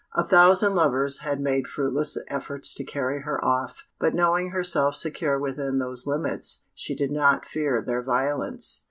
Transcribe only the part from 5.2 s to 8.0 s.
within those limits, she did not fear